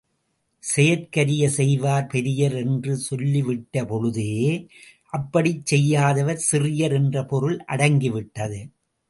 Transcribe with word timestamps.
செயற்கரிய 0.63 1.49
செய்வார் 1.49 2.07
பெரியர் 2.07 2.55
என்று 2.55 2.93
சொல்லிவிட்டபொழுதே, 3.09 4.31
அப்படிச் 5.09 5.65
செய்யாதவர் 5.65 6.41
சிறியர் 6.51 6.93
என்ற 6.93 7.25
பொருள் 7.25 7.57
அடங்கிவிட்டது. 7.67 8.59